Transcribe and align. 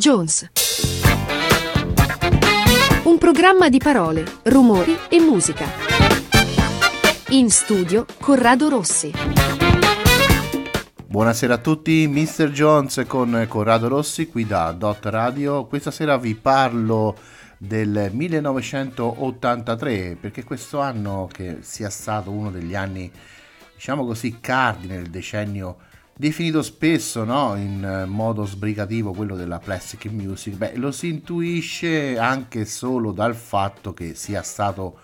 Jones. 0.00 0.50
Un 3.04 3.18
programma 3.18 3.68
di 3.68 3.76
parole, 3.76 4.24
rumori 4.44 4.96
e 5.10 5.20
musica. 5.20 5.66
In 7.28 7.50
studio 7.50 8.06
Corrado 8.18 8.70
Rossi. 8.70 9.12
Buonasera 11.04 11.52
a 11.54 11.58
tutti, 11.58 12.08
Mr. 12.08 12.50
Jones 12.50 13.04
con 13.06 13.44
Corrado 13.46 13.88
Rossi 13.88 14.28
qui 14.28 14.46
da 14.46 14.72
Dot 14.72 15.04
Radio. 15.04 15.66
Questa 15.66 15.90
sera 15.90 16.16
vi 16.16 16.34
parlo 16.34 17.14
del 17.58 18.08
1983 18.10 20.16
perché 20.18 20.44
questo 20.44 20.80
anno 20.80 21.28
che 21.30 21.58
sia 21.60 21.90
stato 21.90 22.30
uno 22.30 22.50
degli 22.50 22.74
anni 22.74 23.12
diciamo 23.74 24.06
così 24.06 24.38
cardine 24.40 24.96
del 24.96 25.10
decennio 25.10 25.88
definito 26.20 26.60
spesso 26.60 27.24
no, 27.24 27.56
in 27.56 28.04
modo 28.06 28.44
sbrigativo 28.44 29.14
quello 29.14 29.36
della 29.36 29.58
classic 29.58 30.04
music, 30.10 30.54
beh, 30.54 30.76
lo 30.76 30.92
si 30.92 31.08
intuisce 31.08 32.18
anche 32.18 32.66
solo 32.66 33.12
dal 33.12 33.34
fatto 33.34 33.94
che 33.94 34.14
sia 34.14 34.42
stato 34.42 34.98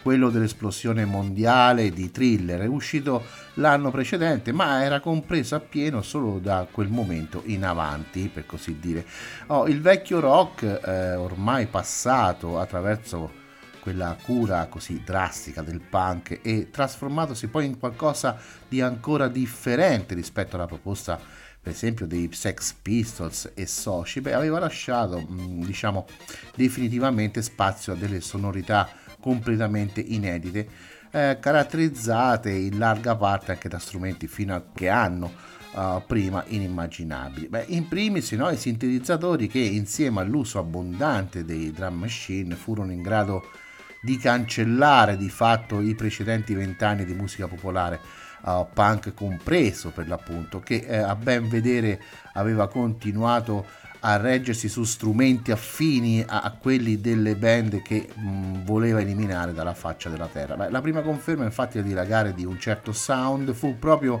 quello 0.00 0.30
dell'esplosione 0.30 1.04
mondiale 1.04 1.90
di 1.90 2.10
thriller, 2.10 2.62
è 2.62 2.66
uscito 2.66 3.22
l'anno 3.54 3.90
precedente, 3.90 4.52
ma 4.52 4.82
era 4.82 5.00
compreso 5.00 5.54
appieno 5.54 6.00
solo 6.00 6.38
da 6.38 6.66
quel 6.70 6.88
momento 6.88 7.42
in 7.44 7.62
avanti, 7.66 8.30
per 8.32 8.46
così 8.46 8.78
dire. 8.80 9.04
Oh, 9.48 9.66
il 9.66 9.82
vecchio 9.82 10.18
rock, 10.20 10.62
eh, 10.62 11.14
ormai 11.14 11.66
passato 11.66 12.58
attraverso 12.58 13.42
quella 13.84 14.16
cura 14.22 14.66
così 14.68 15.02
drastica 15.04 15.60
del 15.60 15.82
punk 15.82 16.40
e 16.40 16.70
trasformatosi 16.70 17.48
poi 17.48 17.66
in 17.66 17.78
qualcosa 17.78 18.38
di 18.66 18.80
ancora 18.80 19.28
differente 19.28 20.14
rispetto 20.14 20.56
alla 20.56 20.64
proposta 20.64 21.20
per 21.60 21.70
esempio 21.70 22.06
dei 22.06 22.30
Sex 22.32 22.72
Pistols 22.80 23.52
e 23.52 23.66
soci, 23.66 24.22
beh, 24.22 24.32
aveva 24.32 24.58
lasciato 24.58 25.22
diciamo 25.28 26.06
definitivamente 26.54 27.42
spazio 27.42 27.92
a 27.92 27.96
delle 27.96 28.22
sonorità 28.22 28.88
completamente 29.20 30.00
inedite 30.00 30.66
eh, 31.10 31.36
caratterizzate 31.38 32.50
in 32.50 32.78
larga 32.78 33.16
parte 33.16 33.52
anche 33.52 33.68
da 33.68 33.78
strumenti 33.78 34.26
fino 34.26 34.54
a 34.54 34.62
che 34.74 34.88
anno 34.88 35.30
uh, 35.74 36.02
prima 36.06 36.42
inimmaginabili. 36.46 37.48
Beh, 37.48 37.64
in 37.68 37.86
primis 37.86 38.32
no, 38.32 38.48
i 38.48 38.56
sintetizzatori 38.56 39.46
che 39.46 39.58
insieme 39.58 40.20
all'uso 40.20 40.58
abbondante 40.58 41.44
dei 41.44 41.70
drum 41.70 41.98
machine 41.98 42.54
furono 42.54 42.92
in 42.92 43.02
grado 43.02 43.42
di 43.42 43.63
di 44.04 44.18
cancellare 44.18 45.16
di 45.16 45.30
fatto 45.30 45.80
i 45.80 45.94
precedenti 45.94 46.52
vent'anni 46.52 47.06
di 47.06 47.14
musica 47.14 47.48
popolare 47.48 47.98
uh, 48.42 48.66
punk 48.70 49.14
compreso 49.14 49.90
per 49.90 50.06
l'appunto 50.06 50.60
che 50.60 50.84
eh, 50.86 50.98
a 50.98 51.16
ben 51.16 51.48
vedere 51.48 52.00
aveva 52.34 52.68
continuato 52.68 53.64
a 54.00 54.18
reggersi 54.18 54.68
su 54.68 54.84
strumenti 54.84 55.50
affini 55.50 56.22
a, 56.26 56.42
a 56.42 56.50
quelli 56.50 57.00
delle 57.00 57.34
band 57.36 57.80
che 57.80 58.10
mh, 58.14 58.64
voleva 58.64 59.00
eliminare 59.00 59.54
dalla 59.54 59.72
faccia 59.72 60.10
della 60.10 60.28
terra. 60.30 60.56
Beh, 60.56 60.68
la 60.68 60.82
prima 60.82 61.00
conferma 61.00 61.44
infatti 61.44 61.78
del 61.78 61.86
dilagare 61.86 62.34
di 62.34 62.44
un 62.44 62.60
certo 62.60 62.92
sound 62.92 63.54
fu 63.54 63.78
proprio 63.78 64.20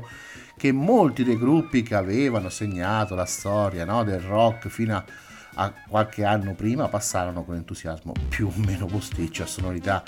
che 0.56 0.72
molti 0.72 1.24
dei 1.24 1.36
gruppi 1.36 1.82
che 1.82 1.94
avevano 1.94 2.48
segnato 2.48 3.14
la 3.14 3.26
storia 3.26 3.84
no, 3.84 4.02
del 4.02 4.20
rock 4.20 4.68
fino 4.68 4.96
a 4.96 5.04
a 5.54 5.72
qualche 5.88 6.24
anno 6.24 6.54
prima 6.54 6.88
passarono 6.88 7.44
con 7.44 7.56
entusiasmo 7.56 8.12
più 8.28 8.48
o 8.48 8.52
meno 8.56 8.86
posticcio 8.86 9.42
a 9.42 9.46
sonorità 9.46 10.02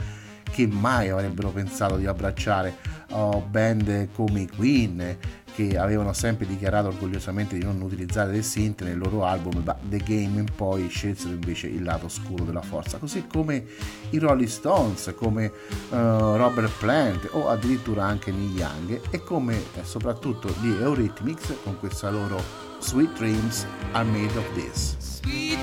che 0.50 0.66
mai 0.66 1.10
avrebbero 1.10 1.50
pensato 1.50 1.96
di 1.96 2.06
abbracciare. 2.06 2.94
Oh, 3.10 3.40
band 3.40 4.08
come 4.12 4.40
i 4.40 4.48
Queen 4.48 5.16
che 5.54 5.78
avevano 5.78 6.12
sempre 6.12 6.46
dichiarato 6.46 6.88
orgogliosamente 6.88 7.56
di 7.56 7.64
non 7.64 7.80
utilizzare 7.80 8.30
dei 8.30 8.42
synth 8.42 8.82
nel 8.82 8.98
loro 8.98 9.24
album 9.24 9.62
da 9.62 9.76
The 9.80 9.98
Game 9.98 10.40
in 10.40 10.48
poi 10.54 10.88
scelsero 10.88 11.32
invece 11.32 11.68
il 11.68 11.82
lato 11.82 12.06
oscuro 12.06 12.44
della 12.44 12.60
forza 12.60 12.98
così 12.98 13.26
come 13.26 13.64
i 14.10 14.18
Rolling 14.18 14.48
Stones 14.48 15.14
come 15.16 15.46
uh, 15.46 15.94
Robert 15.94 16.72
Plant 16.78 17.28
o 17.32 17.48
addirittura 17.48 18.04
anche 18.04 18.32
Neil 18.32 18.54
Young 18.54 19.00
e 19.08 19.22
come 19.22 19.56
eh, 19.56 19.84
soprattutto 19.84 20.54
gli 20.60 20.68
Eurythmics 20.68 21.54
con 21.62 21.78
questa 21.78 22.10
loro 22.10 22.65
Sweet 22.80 23.14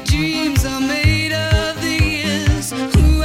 Dreams 0.05 0.65
Are 0.65 0.81
Made 0.81 1.31
of 1.33 1.79
This 1.81 3.22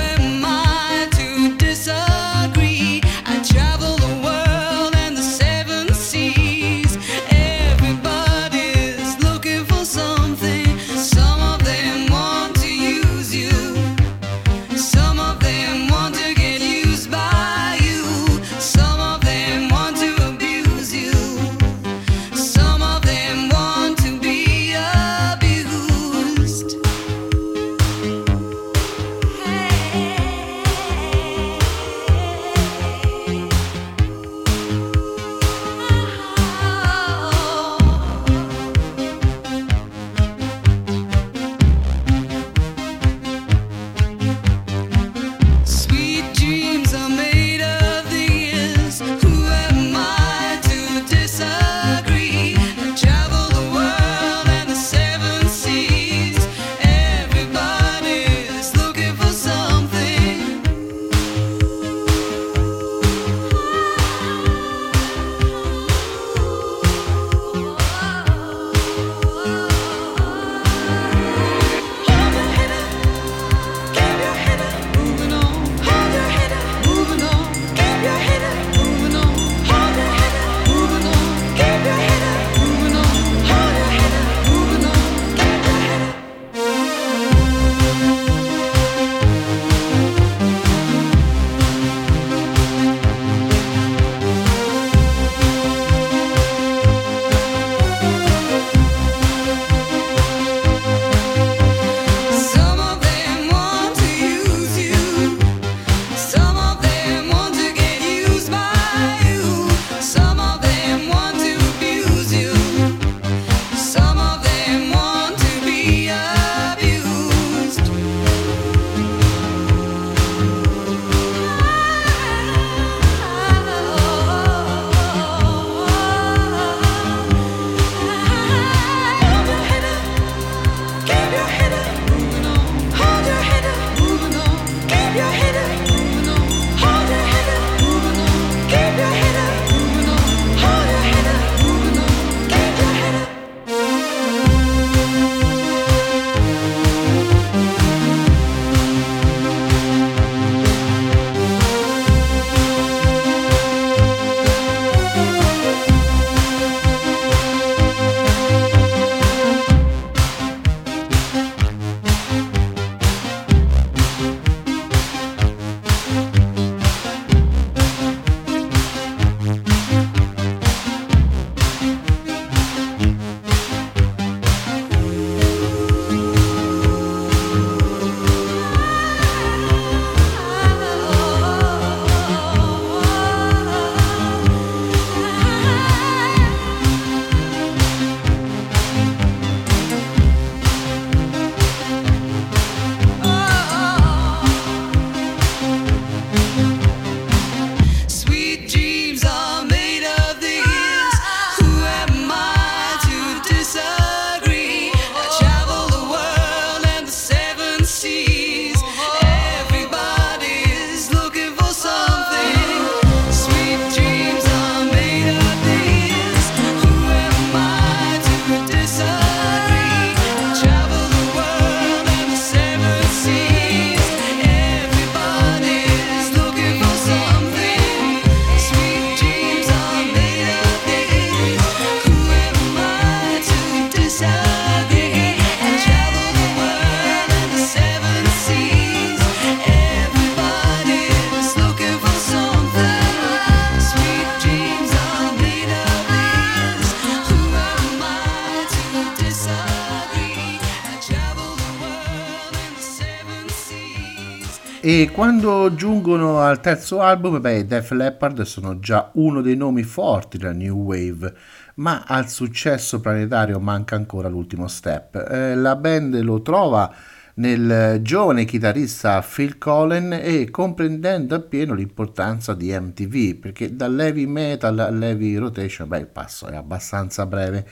quando 255.29 255.75
giungono 255.75 256.41
al 256.41 256.59
terzo 256.59 257.03
album, 257.03 257.39
beh, 257.39 257.67
Def 257.67 257.91
Leppard 257.91 258.41
sono 258.45 258.79
già 258.79 259.11
uno 259.17 259.43
dei 259.43 259.57
nomi 259.57 259.83
forti 259.83 260.39
della 260.39 260.55
New 260.55 260.85
Wave, 260.85 261.35
ma 261.75 262.05
al 262.07 262.31
successo 262.31 262.99
planetario 262.99 263.61
manca 263.61 263.95
ancora 263.95 264.29
l'ultimo 264.29 264.69
step. 264.69 265.17
Eh, 265.31 265.55
la 265.55 265.77
band 265.77 266.19
lo 266.21 266.41
trova 266.41 266.91
nel 267.35 268.01
giovane 268.01 268.47
chitarrista 268.47 269.21
Phil 269.21 269.59
Collen 269.59 270.15
e 270.15 270.49
comprendendo 270.49 271.35
appieno 271.35 271.75
l'importanza 271.75 272.55
di 272.55 272.71
MTV, 272.71 273.35
perché 273.35 273.77
dall'heavy 273.77 274.25
metal 274.25 274.79
all'heavy 274.79 275.37
rotation, 275.37 275.89
beh, 275.89 275.99
il 275.99 276.07
passo 276.07 276.47
è 276.47 276.57
abbastanza 276.57 277.27
breve. 277.27 277.69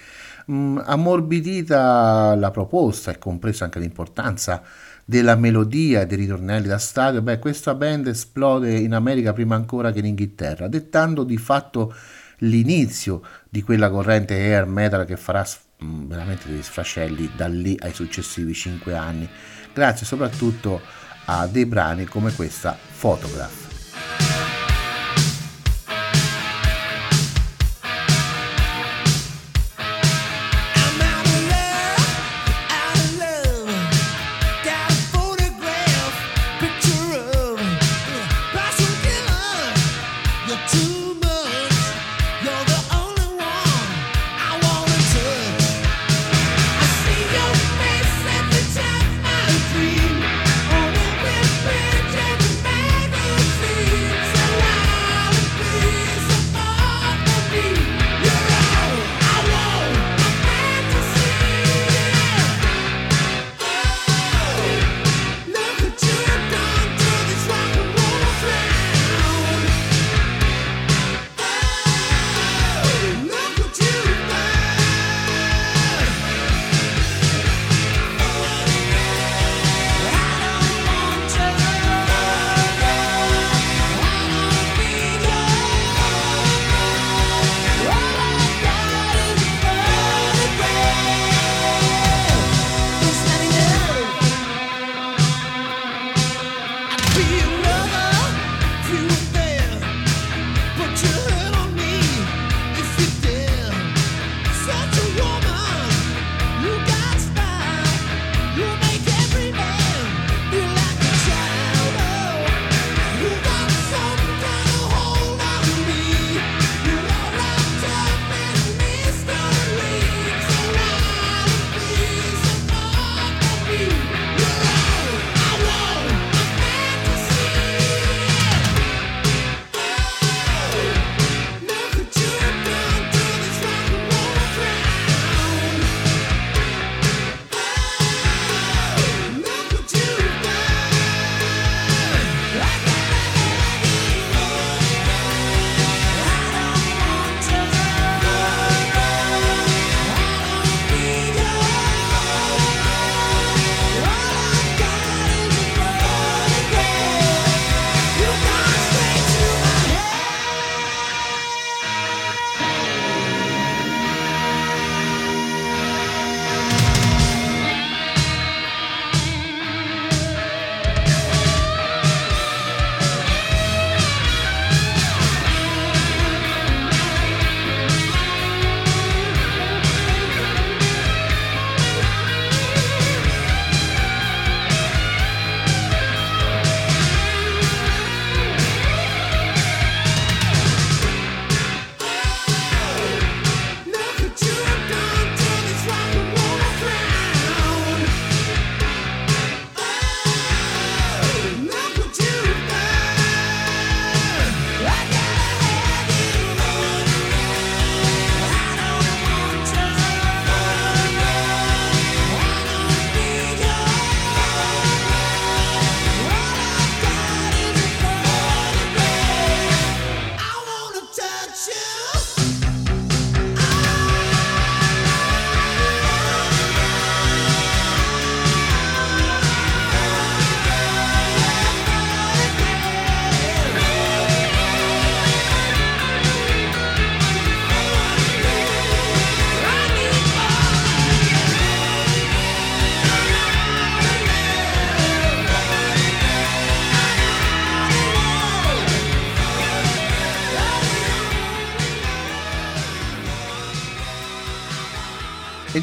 Mm, 0.53 0.81
ammorbidita 0.85 2.35
la 2.37 2.51
proposta 2.51 3.13
e 3.13 3.19
compresa 3.19 3.65
anche 3.65 3.79
l'importanza 3.79 4.63
della 5.09 5.37
melodia 5.37 6.05
dei 6.05 6.17
ritornelli 6.17 6.67
da 6.67 6.79
stadio, 6.79 7.23
beh, 7.23 7.39
questa 7.39 7.75
band 7.75 8.09
esplode 8.09 8.77
in 8.77 8.93
America 8.93 9.33
prima 9.33 9.55
ancora 9.55 9.93
che 9.93 10.01
in 10.01 10.07
Inghilterra, 10.07 10.67
dettando 10.67 11.23
di 11.23 11.37
fatto 11.37 11.95
l'inizio 12.39 13.23
di 13.49 13.63
quella 13.63 13.89
corrente 13.89 14.35
air 14.35 14.67
metal 14.67 15.07
che 15.07 15.17
farà 15.17 15.47
mm, 15.83 16.09
veramente 16.09 16.49
degli 16.49 16.63
sfrascelli 16.63 17.31
da 17.37 17.47
lì 17.47 17.77
ai 17.79 17.95
successivi 17.95 18.53
cinque 18.53 18.97
anni, 18.97 19.29
grazie 19.73 20.05
soprattutto 20.05 20.81
a 21.27 21.47
dei 21.47 21.67
brani 21.67 22.05
come 22.07 22.33
questa 22.35 22.77
Photograph. 22.99 24.56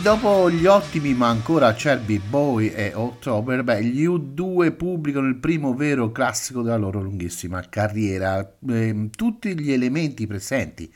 Dopo 0.04 0.52
gli 0.52 0.66
ottimi 0.66 1.14
ma 1.14 1.30
ancora 1.30 1.68
acerbi 1.68 2.20
Bowie 2.20 2.76
e 2.76 2.94
October, 2.94 3.64
beh, 3.64 3.86
gli 3.86 4.06
U2 4.06 4.76
pubblicano 4.76 5.28
il 5.28 5.38
primo 5.38 5.74
vero 5.74 6.12
classico 6.12 6.62
della 6.62 6.76
loro 6.76 7.02
lunghissima 7.02 7.64
carriera. 7.70 8.56
Eh, 8.68 9.10
tutti 9.16 9.58
gli 9.58 9.72
elementi 9.72 10.28
presenti 10.28 10.94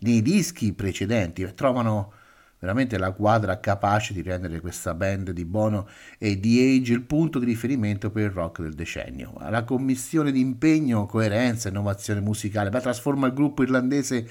nei 0.00 0.22
dischi 0.22 0.72
precedenti 0.72 1.44
trovano 1.56 2.12
veramente 2.60 2.96
la 2.96 3.10
quadra 3.10 3.58
capace 3.58 4.14
di 4.14 4.22
rendere 4.22 4.60
questa 4.60 4.94
band 4.94 5.32
di 5.32 5.44
Bono 5.44 5.88
e 6.16 6.38
di 6.38 6.60
Age 6.60 6.92
il 6.92 7.02
punto 7.02 7.40
di 7.40 7.46
riferimento 7.46 8.10
per 8.10 8.22
il 8.22 8.30
rock 8.30 8.62
del 8.62 8.74
decennio. 8.74 9.34
La 9.50 9.64
commissione 9.64 10.30
di 10.30 10.40
impegno, 10.40 11.06
coerenza, 11.06 11.68
innovazione 11.68 12.20
musicale, 12.20 12.70
beh, 12.70 12.80
trasforma 12.80 13.26
il 13.26 13.34
gruppo 13.34 13.64
irlandese 13.64 14.26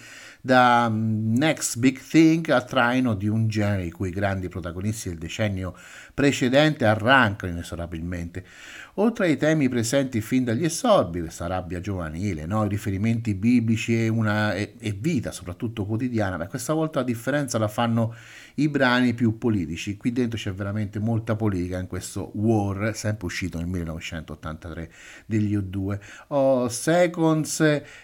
da 0.46 0.90
mm, 0.90 1.36
Next 1.38 1.78
Big 1.78 2.02
Thing 2.02 2.50
a 2.50 2.62
traino 2.62 3.14
di 3.16 3.30
un 3.30 3.48
genere 3.48 3.86
i 3.86 3.92
cui 3.92 4.10
grandi 4.10 4.50
protagonisti 4.50 5.08
del 5.08 5.18
decennio 5.18 5.74
precedente 6.14 6.86
arrancano 6.86 7.54
inesorabilmente. 7.54 8.46
Oltre 8.98 9.26
ai 9.26 9.38
temi 9.38 9.70
presenti 9.70 10.22
fin 10.22 10.44
dagli 10.44 10.66
esorbi, 10.66 11.20
questa 11.20 11.48
rabbia 11.48 11.80
giovanile, 11.80 12.46
no? 12.46 12.64
i 12.64 12.68
riferimenti 12.68 13.34
biblici 13.34 14.00
e, 14.00 14.08
una, 14.08 14.54
e, 14.54 14.76
e 14.78 14.92
vita, 14.92 15.32
soprattutto 15.32 15.84
quotidiana, 15.84 16.38
ma 16.38 16.46
questa 16.46 16.74
volta 16.74 17.00
la 17.00 17.06
differenza 17.06 17.58
la 17.58 17.68
fanno 17.68 18.14
i 18.56 18.70
brani 18.70 19.16
più 19.16 19.40
politici. 19.40 19.98
Qui 19.98 20.12
dentro 20.12 20.38
c'è 20.38 20.54
veramente 20.54 21.00
molta 21.00 21.36
politica 21.36 21.80
in 21.80 21.88
questo 21.88 22.30
War, 22.36 22.96
sempre 22.96 23.26
uscito 23.26 23.58
nel 23.58 23.66
1983 23.66 24.92
degli 25.26 25.58
U2. 25.58 26.00
Oh, 26.28 26.70
Seconds 26.70 27.62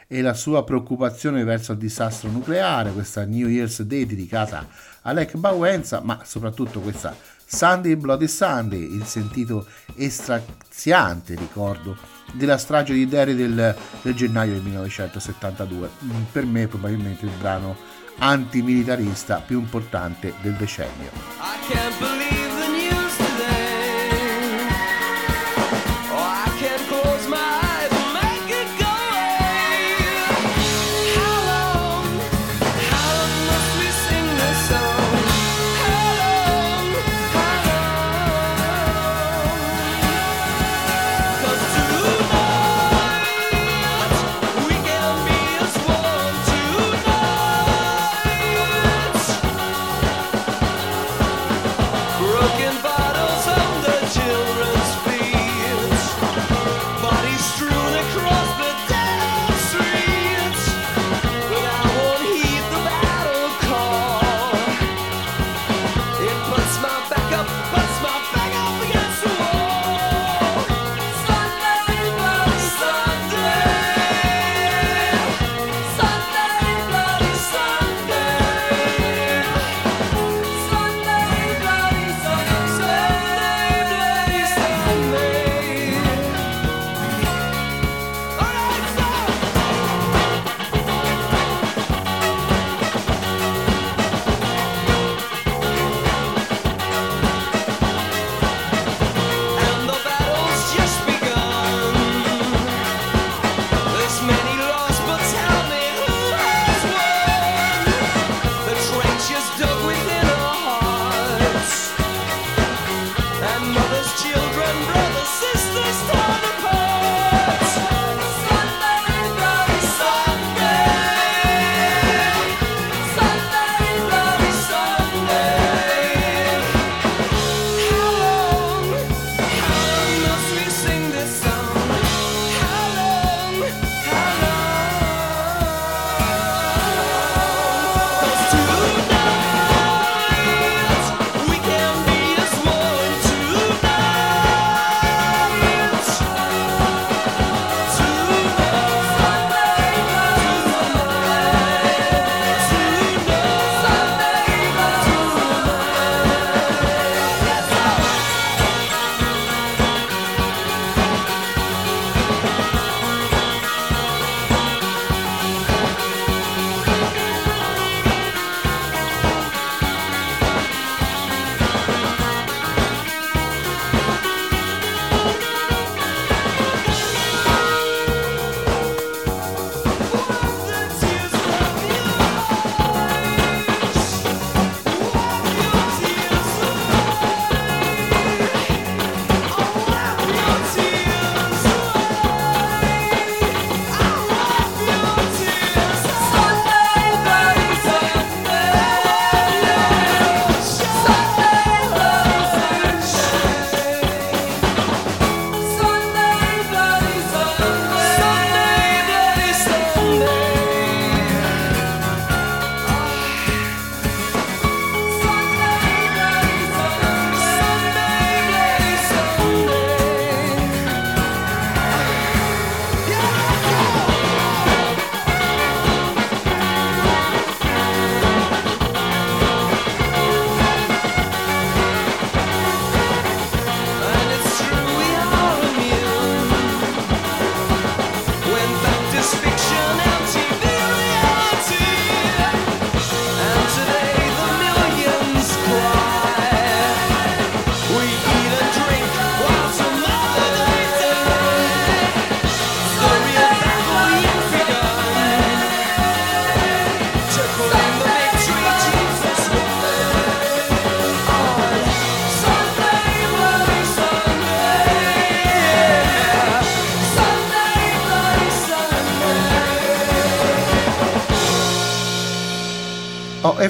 e 0.08 0.22
la 0.22 0.34
sua 0.34 0.64
preoccupazione 0.64 1.44
verso 1.44 1.74
il 1.74 1.78
disastro 1.78 2.32
nucleare, 2.32 2.92
questa 2.94 3.26
New 3.26 3.48
Year's 3.48 3.84
Day 3.84 4.08
dedicata 4.08 4.68
a 5.04 5.12
Lech 5.12 5.38
Bawenza, 5.38 6.02
ma 6.02 6.22
soprattutto 6.24 6.80
questa 6.80 7.16
Sunday 7.52 7.96
Bloody 7.96 8.28
Sunday, 8.28 8.94
il 8.94 9.06
sentito 9.06 9.66
estraziante 9.96 11.34
ricordo 11.36 11.98
della 12.34 12.60
strage 12.60 12.94
di 12.94 13.08
Derry 13.08 13.34
del, 13.34 13.76
del 14.04 14.14
gennaio 14.14 14.54
del 14.54 14.62
1972. 14.62 15.90
Mm, 16.04 16.22
per 16.32 16.46
me 16.46 16.68
probabilmente 16.68 17.26
il 17.26 17.32
brano 17.40 17.76
antimilitarista 18.20 19.40
più 19.40 19.60
importante 19.60 20.34
del 20.42 20.54
decennio. 20.54 22.39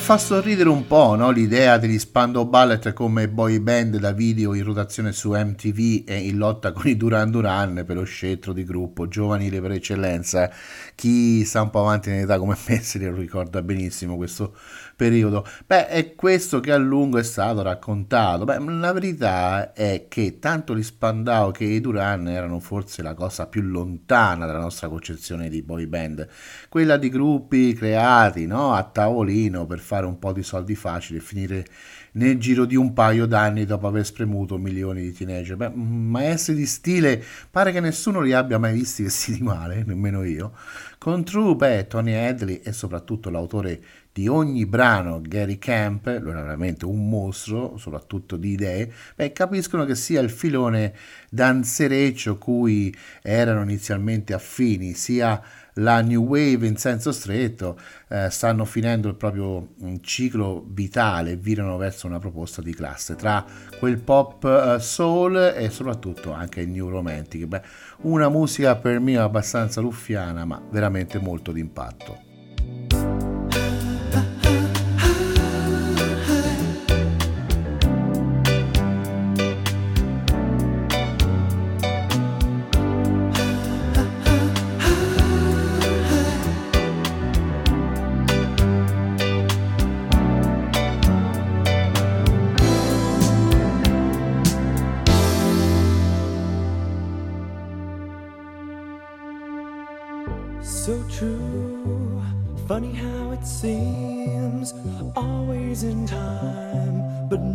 Fa 0.09 0.17
sorridere 0.17 0.69
un 0.69 0.87
po' 0.87 1.13
no? 1.13 1.29
l'idea 1.29 1.77
degli 1.77 1.99
Spandau 1.99 2.47
Ballet 2.47 2.93
come 2.93 3.29
boy 3.29 3.59
band 3.59 3.97
da 3.97 4.11
video 4.11 4.55
in 4.55 4.63
rotazione 4.63 5.11
su 5.11 5.33
MTV 5.33 6.05
e 6.07 6.17
in 6.17 6.37
lotta 6.37 6.71
con 6.71 6.87
i 6.87 6.97
Duran 6.97 7.29
Duran 7.29 7.83
per 7.85 7.95
lo 7.95 8.05
scettro 8.05 8.51
di 8.51 8.63
gruppo 8.63 9.07
giovanile 9.07 9.61
per 9.61 9.73
eccellenza. 9.73 10.49
Chi 10.95 11.45
sta 11.45 11.61
un 11.61 11.69
po' 11.69 11.81
avanti 11.81 12.09
in 12.09 12.15
età 12.15 12.39
come 12.39 12.57
me 12.67 12.81
se 12.81 12.97
lo 12.97 13.15
ricorda 13.15 13.61
benissimo 13.61 14.15
questo 14.15 14.55
periodo. 14.99 15.47
Beh, 15.65 15.87
è 15.87 16.13
questo 16.13 16.59
che 16.59 16.73
a 16.73 16.77
lungo 16.77 17.19
è 17.19 17.23
stato 17.23 17.61
raccontato. 17.61 18.43
Beh, 18.43 18.59
la 18.59 18.91
verità 18.91 19.71
è 19.71 20.07
che 20.09 20.39
tanto 20.39 20.75
gli 20.75 20.83
Spandau 20.83 21.51
che 21.51 21.63
i 21.63 21.79
Duran 21.79 22.27
erano 22.27 22.59
forse 22.59 23.01
la 23.01 23.13
cosa 23.13 23.47
più 23.47 23.61
lontana 23.61 24.45
dalla 24.45 24.59
nostra 24.59 24.89
concezione 24.89 25.47
di 25.47 25.61
boy 25.61 25.85
band, 25.85 26.27
quella 26.67 26.97
di 26.97 27.07
gruppi 27.07 27.71
creati 27.73 28.45
no? 28.45 28.73
a 28.73 28.83
tavolino 28.83 29.65
per 29.65 29.79
fare 29.79 30.05
un 30.05 30.19
po' 30.19 30.33
di 30.33 30.43
soldi 30.43 30.75
facili 30.75 31.19
e 31.19 31.21
finire 31.21 31.65
nel 32.13 32.37
giro 32.37 32.65
di 32.65 32.75
un 32.75 32.91
paio 32.91 33.25
d'anni 33.25 33.65
dopo 33.65 33.87
aver 33.87 34.05
spremuto 34.05 34.57
milioni 34.57 35.01
di 35.01 35.13
teenager. 35.13 35.55
Beh, 35.55 35.69
maestri 35.69 36.55
di 36.55 36.65
stile, 36.65 37.23
pare 37.49 37.71
che 37.71 37.79
nessuno 37.79 38.19
li 38.19 38.33
abbia 38.33 38.57
mai 38.57 38.73
visti 38.73 39.03
vestiti 39.07 39.41
male, 39.41 39.83
nemmeno 39.85 40.23
io. 40.23 40.51
Con 40.97 41.23
True, 41.23 41.55
beh, 41.55 41.87
Tony 41.87 42.13
Hadley 42.13 42.59
e 42.63 42.73
soprattutto 42.73 43.29
l'autore 43.29 43.81
di 44.19 44.27
ogni 44.27 44.65
brano, 44.65 45.21
Gary 45.21 45.57
Camp, 45.57 46.05
lui 46.19 46.31
era 46.31 46.41
veramente 46.41 46.83
un 46.83 47.07
mostro, 47.07 47.77
soprattutto 47.77 48.35
di 48.35 48.49
idee, 48.49 48.91
beh, 49.15 49.31
capiscono 49.31 49.85
che 49.85 49.95
sia 49.95 50.19
il 50.19 50.29
filone 50.29 50.93
danzereccio 51.29 52.37
cui 52.37 52.93
erano 53.21 53.61
inizialmente 53.61 54.33
affini, 54.33 54.93
sia 54.93 55.41
la 55.75 56.01
New 56.01 56.25
Wave 56.25 56.67
in 56.67 56.75
senso 56.75 57.13
stretto, 57.13 57.79
eh, 58.09 58.29
stanno 58.29 58.65
finendo 58.65 59.07
il 59.07 59.15
proprio 59.15 59.75
mm, 59.81 59.95
ciclo 60.01 60.65
vitale 60.67 61.31
e 61.31 61.35
virano 61.37 61.77
verso 61.77 62.05
una 62.05 62.19
proposta 62.19 62.61
di 62.61 62.73
classe 62.73 63.15
tra 63.15 63.45
quel 63.77 63.99
pop 63.99 64.43
uh, 64.43 64.79
soul 64.79 65.53
e 65.55 65.69
soprattutto 65.69 66.33
anche 66.33 66.59
il 66.59 66.67
new 66.67 66.89
romantic. 66.89 67.45
Beh, 67.45 67.61
una 68.01 68.27
musica 68.27 68.75
per 68.75 68.99
me 68.99 69.17
abbastanza 69.17 69.79
luffiana, 69.79 70.43
ma 70.43 70.61
veramente 70.69 71.19
molto 71.19 71.53
d'impatto. 71.53 73.18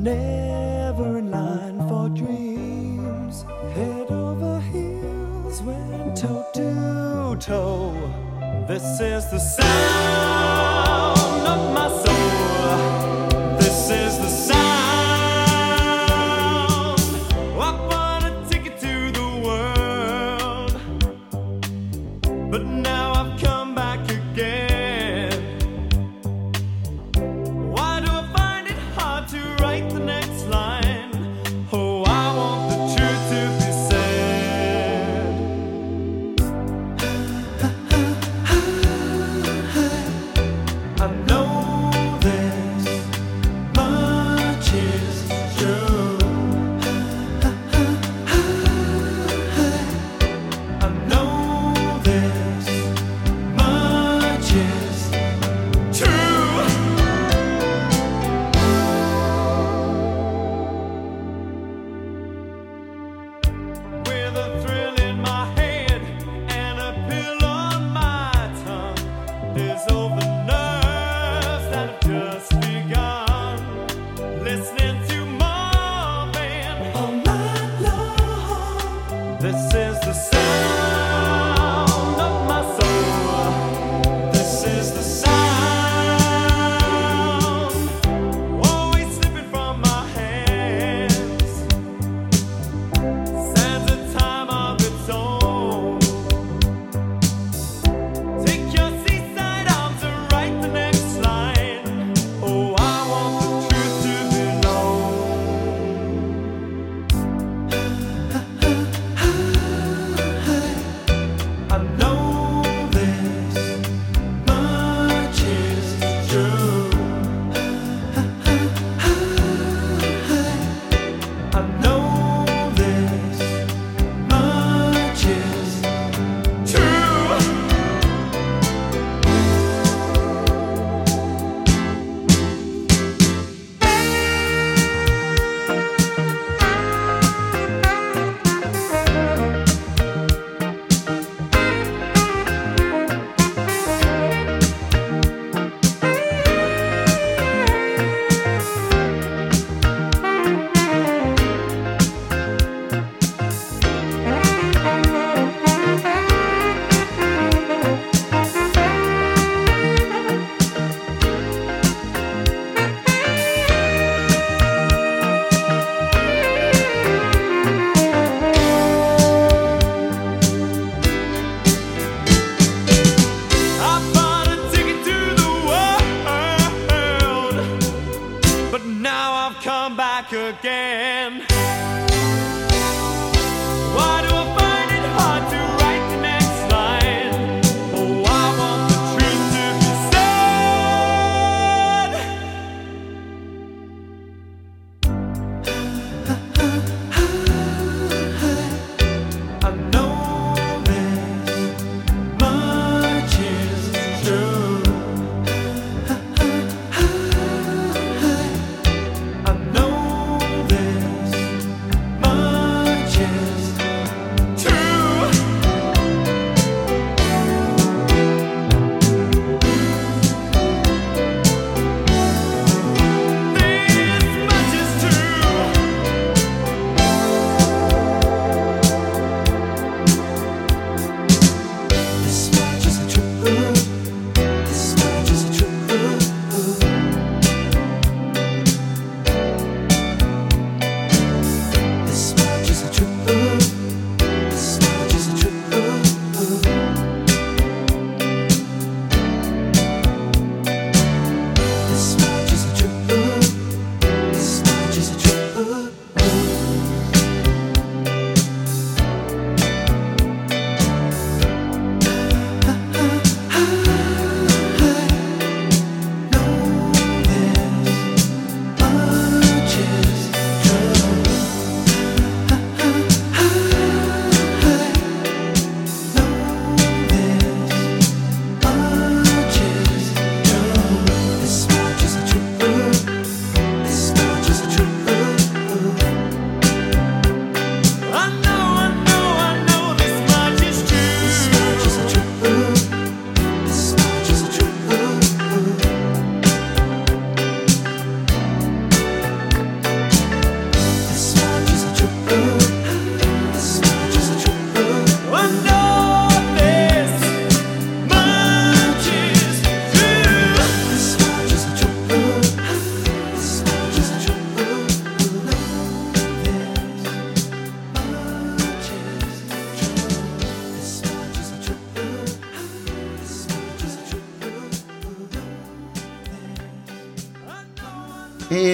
never 0.05 1.17
in 1.17 1.31
line 1.31 1.79
for 1.89 2.11
dreams. 2.11 3.47
Head 3.75 4.11
over 4.11 4.61
heels, 4.61 5.63
went 5.63 6.15
toe 6.15 6.45
to 6.53 7.37
toe. 7.41 7.95
This 8.69 9.01
is 9.01 9.31
the 9.31 9.39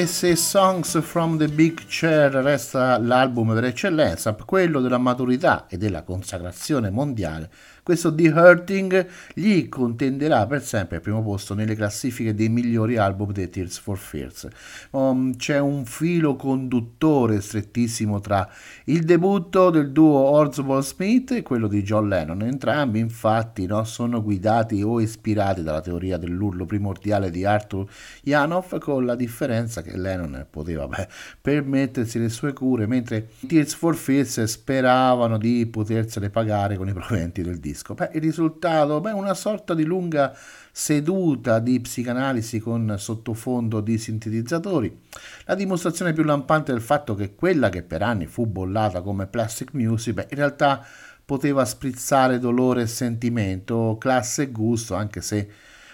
E 0.00 0.06
se 0.06 0.34
Songs 0.34 0.98
from 1.02 1.36
the 1.36 1.46
Big 1.46 1.84
Chair 1.86 2.32
resta 2.36 2.96
l'album 2.96 3.52
per 3.52 3.64
eccellenza, 3.64 4.32
quello 4.32 4.80
della 4.80 4.96
maturità 4.96 5.66
e 5.68 5.76
della 5.76 6.04
consacrazione 6.04 6.88
mondiale, 6.88 7.50
questo 7.90 8.14
The 8.14 8.28
Hurting 8.28 9.06
gli 9.34 9.68
contenderà 9.68 10.46
per 10.46 10.62
sempre 10.62 10.98
il 10.98 11.02
primo 11.02 11.24
posto 11.24 11.54
nelle 11.54 11.74
classifiche 11.74 12.36
dei 12.36 12.48
migliori 12.48 12.96
album 12.96 13.32
dei 13.32 13.50
Tears 13.50 13.78
for 13.78 13.98
Fears. 13.98 14.46
Um, 14.90 15.34
c'è 15.34 15.58
un 15.58 15.84
filo 15.84 16.36
conduttore 16.36 17.40
strettissimo 17.40 18.20
tra 18.20 18.48
il 18.84 19.02
debutto 19.02 19.70
del 19.70 19.90
duo 19.90 20.18
Orzbol 20.18 20.84
Smith 20.84 21.32
e 21.32 21.42
quello 21.42 21.66
di 21.66 21.82
John 21.82 22.06
Lennon. 22.06 22.42
Entrambi 22.42 23.00
infatti 23.00 23.66
no, 23.66 23.82
sono 23.82 24.22
guidati 24.22 24.80
o 24.82 25.00
ispirati 25.00 25.64
dalla 25.64 25.80
teoria 25.80 26.16
dell'urlo 26.16 26.66
primordiale 26.66 27.28
di 27.32 27.44
Arthur 27.44 27.90
Janov 28.22 28.78
con 28.78 29.04
la 29.04 29.16
differenza 29.16 29.82
che 29.82 29.96
Lennon 29.96 30.46
poteva 30.48 30.86
beh, 30.86 31.08
permettersi 31.40 32.20
le 32.20 32.28
sue 32.28 32.52
cure 32.52 32.86
mentre 32.86 33.30
i 33.40 33.48
Tears 33.48 33.74
for 33.74 33.96
Fears 33.96 34.44
speravano 34.44 35.38
di 35.38 35.66
potersele 35.66 36.30
pagare 36.30 36.76
con 36.76 36.86
i 36.86 36.92
proventi 36.92 37.42
del 37.42 37.58
disco 37.58 37.78
disco? 37.80 37.94
Beh, 37.94 38.10
il 38.12 38.20
risultato? 38.20 39.00
Beh, 39.00 39.12
una 39.12 39.34
sorta 39.34 39.74
di 39.74 39.84
lunga 39.84 40.36
seduta 40.70 41.58
di 41.58 41.80
psicanalisi 41.80 42.60
con 42.60 42.94
sottofondo 42.98 43.80
di 43.80 43.98
sintetizzatori. 43.98 45.00
La 45.46 45.54
dimostrazione 45.54 46.12
più 46.12 46.22
lampante 46.22 46.72
del 46.72 46.82
fatto 46.82 47.14
che 47.14 47.34
quella 47.34 47.70
che 47.70 47.82
per 47.82 48.02
anni 48.02 48.26
fu 48.26 48.46
bollata 48.46 49.00
come 49.00 49.26
plastic 49.26 49.72
music, 49.72 50.14
beh, 50.14 50.26
in 50.30 50.36
realtà 50.36 50.84
poteva 51.24 51.64
sprizzare 51.64 52.38
dolore 52.38 52.82
e 52.82 52.86
sentimento, 52.86 53.96
classe 53.98 54.42
e 54.42 54.50
gusto, 54.50 54.94
anche 54.94 55.20
se 55.22 55.50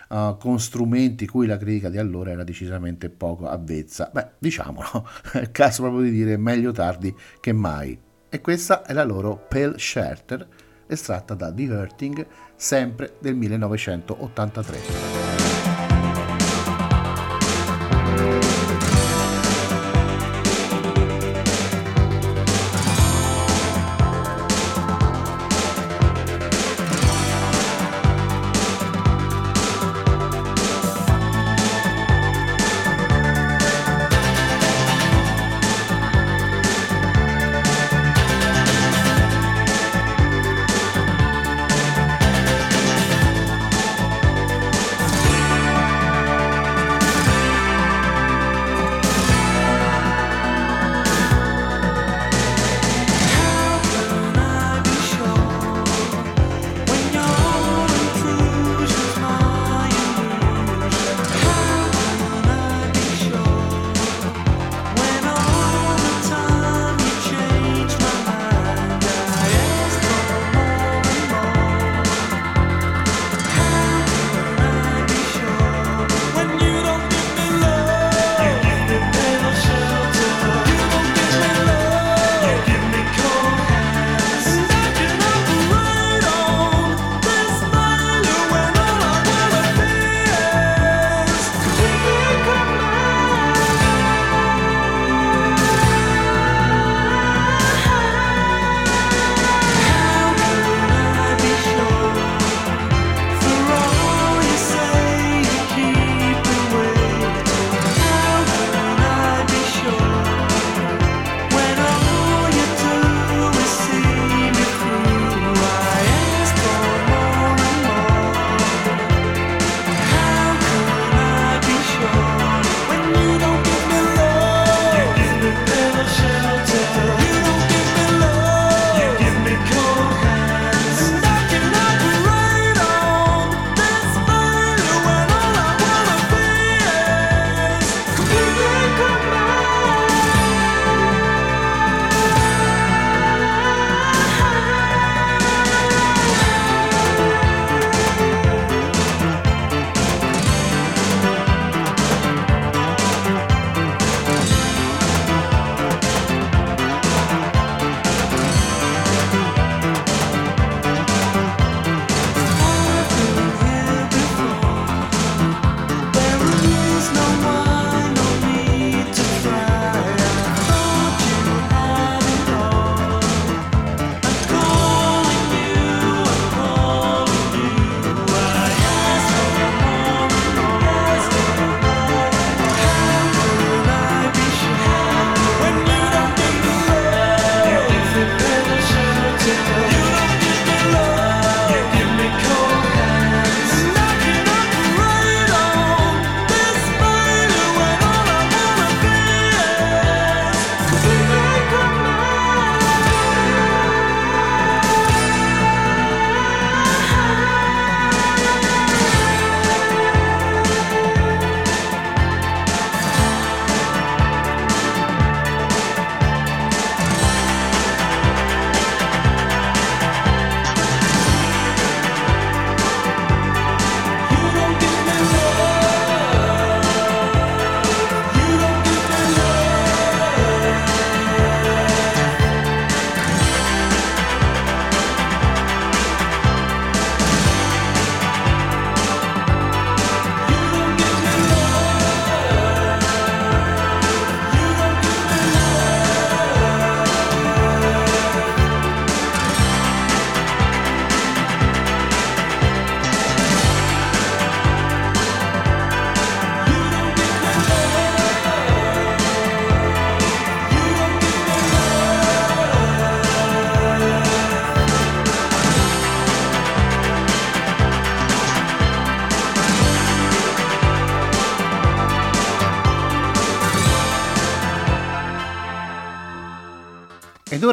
Uh, 0.09 0.37
con 0.39 0.61
strumenti 0.61 1.27
cui 1.27 1.49
la 1.49 1.57
critica 1.57 1.89
di 1.89 1.99
allora 1.99 2.31
era 2.31 2.45
decisamente 2.45 3.11
poco 3.11 3.49
avvezza. 3.49 4.09
Beh, 4.13 4.35
diciamolo, 4.39 5.09
è 5.35 5.39
il 5.39 5.51
caso 5.51 5.83
proprio 5.83 6.03
di 6.03 6.13
dire 6.13 6.37
meglio 6.37 6.71
tardi 6.71 7.13
che 7.41 7.53
mai. 7.53 7.99
E 8.29 8.41
questa 8.41 8.85
è 8.85 8.93
la 8.93 9.03
loro 9.03 9.47
Pale 9.49 9.77
Shelter 9.79 10.47
estratta 10.87 11.35
da 11.35 11.53
The 11.53 11.65
Hurting, 11.65 12.27
sempre 12.57 13.17
del 13.19 13.35
1983. 13.35 15.46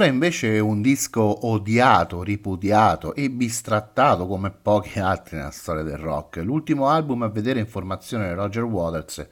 Ora 0.04 0.12
invece 0.12 0.60
un 0.60 0.82
disco 0.82 1.48
odiato, 1.48 2.24
ripudiato 2.24 3.16
e 3.16 3.30
bistrattato 3.30 4.28
come 4.28 4.52
pochi 4.52 5.00
altri 5.00 5.38
nella 5.38 5.52
storia 5.52 5.82
del 5.82 5.98
rock. 5.98 6.42
L'ultimo 6.44 6.90
album 6.90 7.24
a 7.24 7.30
vedere 7.30 7.62
in 7.62 7.68
formazione 7.68 8.28
di 8.28 8.34
Roger 8.34 8.64
Waters 8.64 9.26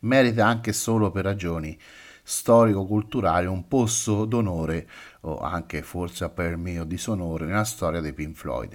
merita 0.00 0.46
anche 0.46 0.72
solo 0.72 1.10
per 1.10 1.24
ragioni 1.24 1.78
storico-culturali 2.22 3.46
un 3.46 3.68
posto 3.68 4.24
d'onore 4.24 4.88
o 5.20 5.38
anche 5.38 5.82
forse 5.82 6.28
per 6.30 6.56
mio 6.56 6.84
disonore 6.84 7.44
nella 7.44 7.64
storia 7.64 8.00
dei 8.00 8.14
Pink 8.14 8.36
Floyd 8.36 8.74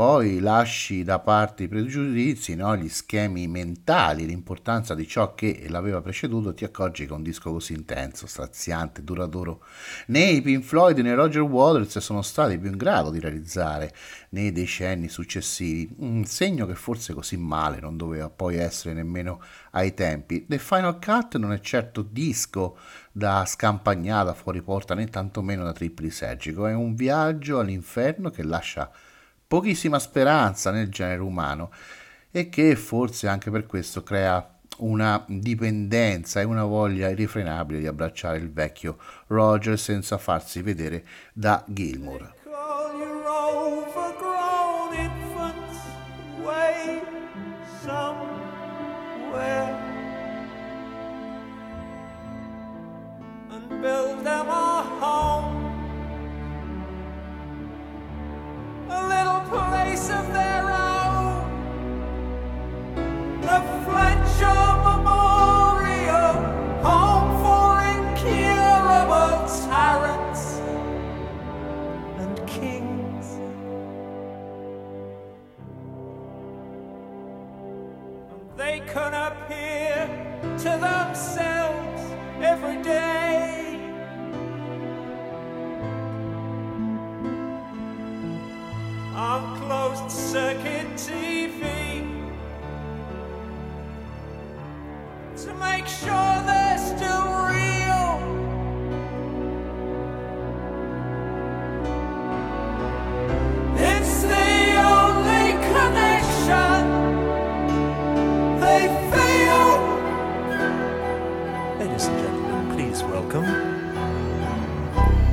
poi 0.00 0.40
lasci 0.40 1.04
da 1.04 1.18
parte 1.18 1.64
i 1.64 1.68
pregiudizi, 1.68 2.54
no? 2.54 2.74
gli 2.74 2.88
schemi 2.88 3.46
mentali, 3.48 4.24
l'importanza 4.24 4.94
di 4.94 5.06
ciò 5.06 5.34
che 5.34 5.66
l'aveva 5.68 6.00
preceduto, 6.00 6.54
ti 6.54 6.64
accorgi 6.64 7.04
che 7.04 7.12
un 7.12 7.22
disco 7.22 7.52
così 7.52 7.74
intenso, 7.74 8.26
straziante, 8.26 9.04
duraturo, 9.04 9.62
né 10.06 10.22
i 10.22 10.40
Pink 10.40 10.64
Floyd 10.64 10.96
né 11.00 11.12
Roger 11.12 11.42
Waters 11.42 11.98
sono 11.98 12.22
stati 12.22 12.58
più 12.58 12.70
in 12.70 12.78
grado 12.78 13.10
di 13.10 13.20
realizzare 13.20 13.92
nei 14.30 14.52
decenni 14.52 15.10
successivi, 15.10 15.94
un 15.98 16.24
segno 16.24 16.64
che 16.64 16.76
forse 16.76 17.12
così 17.12 17.36
male 17.36 17.78
non 17.78 17.98
doveva 17.98 18.30
poi 18.30 18.56
essere 18.56 18.94
nemmeno 18.94 19.42
ai 19.72 19.92
tempi. 19.92 20.46
The 20.46 20.56
Final 20.56 20.98
Cut 20.98 21.36
non 21.36 21.52
è 21.52 21.60
certo 21.60 22.00
disco 22.00 22.78
da 23.12 23.44
scampagnata 23.44 24.32
fuori 24.32 24.62
porta 24.62 24.94
né 24.94 25.08
tantomeno 25.08 25.62
da 25.62 25.72
triplisergico, 25.72 26.66
è 26.66 26.72
un 26.72 26.94
viaggio 26.94 27.58
all'inferno 27.58 28.30
che 28.30 28.42
lascia 28.42 28.90
pochissima 29.50 29.98
speranza 29.98 30.70
nel 30.70 30.90
genere 30.90 31.22
umano 31.22 31.72
e 32.30 32.48
che 32.48 32.76
forse 32.76 33.26
anche 33.26 33.50
per 33.50 33.66
questo 33.66 34.04
crea 34.04 34.48
una 34.76 35.24
dipendenza 35.26 36.40
e 36.40 36.44
una 36.44 36.62
voglia 36.62 37.08
irrefrenabile 37.08 37.80
di 37.80 37.88
abbracciare 37.88 38.38
il 38.38 38.52
vecchio 38.52 38.98
Roger 39.26 39.76
senza 39.76 40.18
farsi 40.18 40.62
vedere 40.62 41.04
da 41.32 41.64
Gilmour. 41.66 42.38
build 53.80 54.24
them 54.24 54.46
a 54.50 54.69
They 78.60 78.80
can 78.80 79.14
appear 79.14 80.06
to 80.58 80.70
themselves 80.78 82.02
every 82.42 82.82
day. 82.82 83.29
Closed 89.20 90.10
circuit 90.10 90.86
TV 90.96 92.06
to 95.36 95.52
make 95.56 95.86
sure 95.86 96.32
they're 96.48 96.78
still 96.78 97.26
real. 97.52 98.12
It's 103.76 104.22
the 104.22 104.80
only 104.96 105.52
connection 105.68 106.80
they 108.58 108.88
feel. 109.12 109.72
Ladies 111.78 112.06
and 112.06 112.18
gentlemen, 112.20 112.74
please 112.74 113.02
welcome 113.02 113.44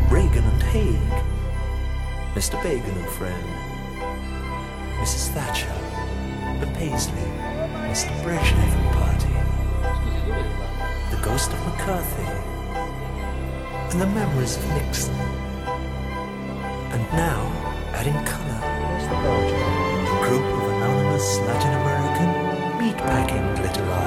Reagan 0.09 0.43
and 0.43 0.63
Haig, 0.63 1.13
Mr. 2.35 2.59
Bagan 2.61 2.97
and 2.97 3.09
friend. 3.11 3.76
Mrs. 5.07 5.29
Thatcher, 5.29 5.73
the 6.59 6.67
Paisley, 6.73 7.27
Mr. 7.87 8.11
Brezhnev 8.23 8.71
and 8.75 8.91
party, 8.99 9.35
the 11.15 11.21
ghost 11.23 11.53
of 11.53 11.59
McCarthy, 11.65 12.27
and 13.89 14.01
the 14.01 14.07
memories 14.07 14.57
of 14.57 14.67
Nixon. 14.73 15.15
And 16.91 17.03
now, 17.13 17.39
adding 17.93 18.19
colour, 18.25 18.59
a 20.03 20.27
group 20.27 20.43
of 20.43 20.63
anonymous 20.75 21.39
Latin 21.39 21.73
American 21.81 22.29
meatpacking 22.77 23.45
glitterati. 23.55 24.06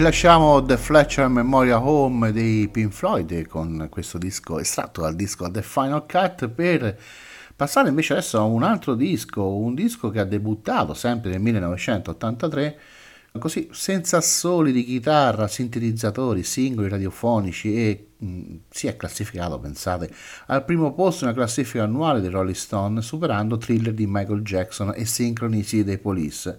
Lasciamo 0.00 0.62
The 0.62 0.78
Fletcher 0.78 1.28
Memorial 1.28 1.82
Home 1.86 2.32
dei 2.32 2.68
Pink 2.68 2.90
Floyd 2.90 3.46
con 3.46 3.88
questo 3.90 4.16
disco 4.16 4.58
estratto 4.58 5.02
dal 5.02 5.14
disco 5.14 5.50
The 5.50 5.60
Final 5.60 6.06
Cut 6.06 6.48
per 6.48 6.98
passare 7.54 7.90
invece 7.90 8.14
adesso 8.14 8.38
a 8.38 8.44
un 8.44 8.62
altro 8.62 8.94
disco, 8.94 9.46
un 9.46 9.74
disco 9.74 10.08
che 10.08 10.20
ha 10.20 10.24
debuttato 10.24 10.94
sempre 10.94 11.30
nel 11.32 11.40
1983 11.40 12.78
così 13.38 13.68
senza 13.72 14.16
assoli 14.16 14.72
di 14.72 14.84
chitarra, 14.84 15.46
sintetizzatori, 15.46 16.42
singoli 16.44 16.88
radiofonici 16.88 17.74
e 17.74 18.06
mh, 18.16 18.26
mm, 18.26 18.56
si 18.70 18.86
è 18.86 18.96
classificato, 18.96 19.58
pensate, 19.60 20.10
al 20.46 20.64
primo 20.64 20.94
posto 20.94 21.26
nella 21.26 21.36
classifica 21.36 21.84
annuale 21.84 22.22
dei 22.22 22.30
Rolling 22.30 22.56
Stone, 22.56 23.02
superando 23.02 23.58
Thriller 23.58 23.92
di 23.92 24.06
Michael 24.08 24.40
Jackson 24.40 24.92
e 24.96 25.04
Synchronicity 25.04 25.84
dei 25.84 25.98
Police. 25.98 26.58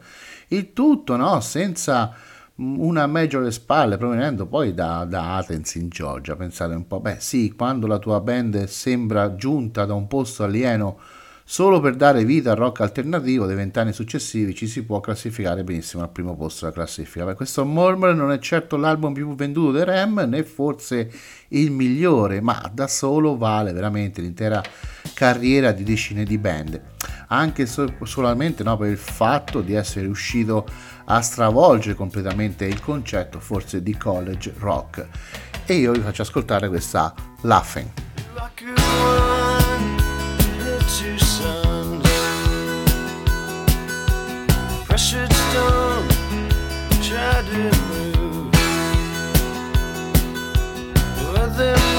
Il 0.49 0.73
tutto, 0.73 1.15
no, 1.15 1.39
senza 1.41 2.13
una 2.56 3.08
major 3.08 3.41
alle 3.41 3.52
spalle 3.52 3.97
provenendo 3.97 4.45
poi 4.45 4.74
da, 4.74 5.06
da, 5.06 5.38
Athens 5.38 5.76
in 5.76 5.89
Georgia. 5.89 6.36
Pensate 6.36 6.74
un 6.74 6.88
po', 6.88 6.99
beh 6.99 7.18
sì, 7.20 7.54
quando 7.56 7.88
la 7.88 7.97
tua 7.97 8.20
band 8.22 8.66
sembra 8.66 9.36
giunta 9.36 9.86
da 9.86 9.93
un 9.93 10.08
posto 10.08 10.43
alieno 10.43 10.99
Solo 11.43 11.82
per 11.82 11.95
dare 11.95 12.24
vita 12.24 12.52
al 12.52 12.56
rock 12.56 12.80
alternativo 12.80 13.45
dei 13.45 13.58
vent'anni 13.58 13.91
successivi 13.91 14.56
ci 14.56 14.68
si 14.68 14.84
può 14.86 15.02
classificare 15.02 15.66
benissimo 15.66 16.02
al 16.02 16.10
primo 16.10 16.34
posto 16.38 16.64
della 16.64 16.78
classifica. 16.78 17.26
Beh, 17.26 17.34
questo 17.34 17.66
Murmur 17.66 18.16
non 18.16 18.32
è 18.32 18.39
certo 18.39 18.78
l'album 18.78 19.12
più 19.12 19.36
venduto 19.36 19.74
dei 19.74 19.84
Ram, 19.84 20.28
né 20.30 20.45
forse 20.45 21.12
il 21.49 21.72
migliore, 21.72 22.39
ma 22.39 22.72
da 22.74 22.88
solo 22.88 23.36
vale 23.36 23.74
veramente 23.74 24.22
l'intera 24.22 24.64
carriera 25.14 25.74
di 25.74 25.84
decine 25.84 26.24
di 26.24 26.38
band. 26.38 26.82
Anche 27.28 27.66
so- 27.66 27.95
solamente 28.04 28.64
no, 28.64 28.78
per 28.78 28.89
il 28.89 28.97
fatto 28.97 29.60
di 29.60 29.74
essere 29.74 30.06
riuscito 30.06 30.66
a 30.66 30.72
stravolgere 31.20 31.95
completamente 31.95 32.66
il 32.66 32.80
concetto 32.80 33.39
forse 33.39 33.82
di 33.82 33.97
college 33.97 34.53
rock. 34.59 35.07
E 35.66 35.74
io 35.74 35.91
vi 35.91 35.99
faccio 35.99 36.22
ascoltare 36.22 36.70
questa 36.70 37.14
Laughing. 37.41 37.89
pressured 51.51 51.90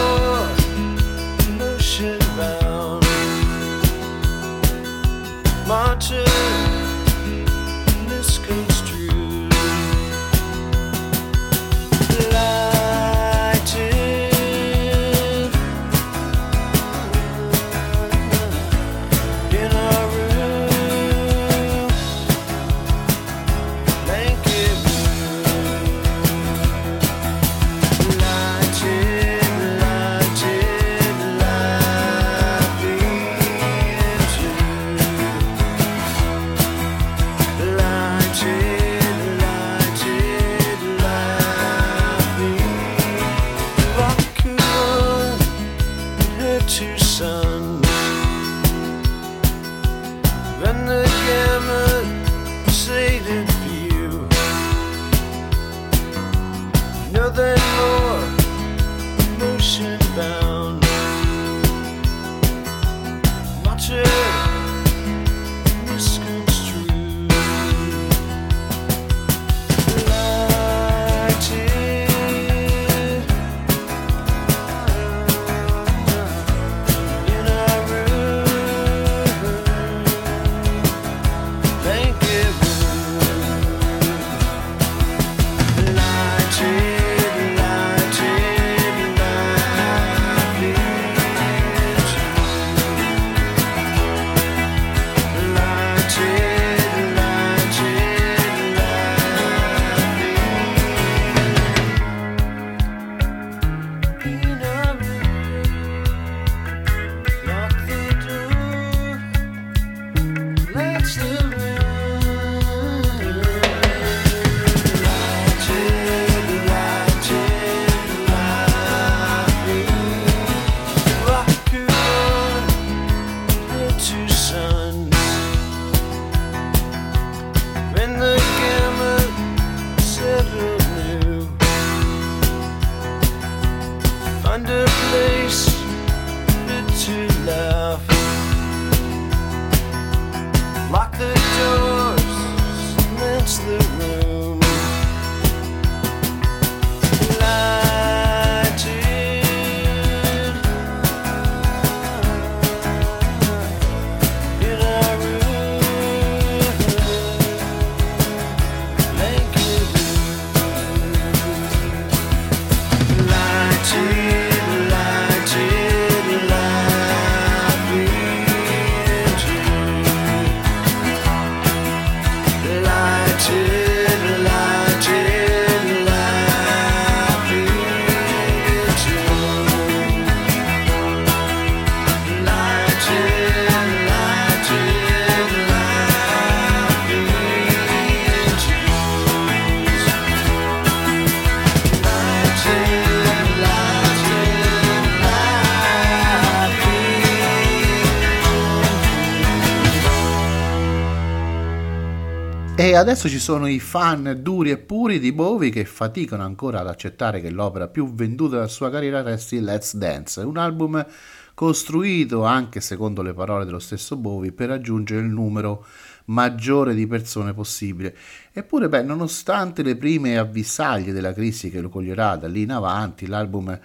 adesso 203.03 203.29
ci 203.29 203.41
sono 203.41 203.67
i 203.67 203.81
fan 203.81 204.39
duri 204.43 204.71
e 204.71 204.79
puri 204.79 205.19
di 205.19 205.33
Bowie 205.33 205.71
che 205.71 205.85
faticano 205.85 206.45
ancora 206.45 206.79
ad 206.79 206.87
accettare 206.87 207.41
che 207.41 207.51
l'opera 207.51 207.89
più 207.89 208.15
venduta 208.15 208.55
della 208.55 208.69
sua 208.69 208.91
carriera 208.91 209.23
resti 209.23 209.61
Let's 209.61 209.97
Dance, 209.97 210.41
un 210.43 210.57
album 210.57 211.05
costruito, 211.53 212.45
anche 212.45 212.81
secondo 212.81 213.23
le 213.23 213.35
parole 213.35 213.65
dello 213.65 213.81
stesso 213.81 214.15
Bowie, 214.15 214.53
per 214.53 214.69
raggiungere 214.69 215.21
il 215.21 215.27
numero 215.27 215.85
maggiore 216.27 216.95
di 216.95 217.09
persone 217.09 217.53
possibile. 217.53 218.17
Eppure, 218.53 218.89
beh, 218.89 219.03
nonostante 219.03 219.83
le 219.83 219.97
prime 219.97 220.39
avvisaglie 220.39 221.11
della 221.13 221.33
crisi 221.33 221.71
che 221.71 221.81
lo 221.81 221.89
coglierà 221.89 222.37
da 222.37 222.47
lì 222.47 222.63
in 222.63 222.71
avanti, 222.71 223.27
l'album 223.27 223.77